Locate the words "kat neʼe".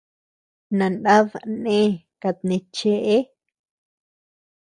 2.25-2.65